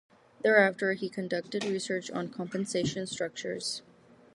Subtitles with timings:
[0.41, 3.83] Thereafter he conducted research on compensation structures.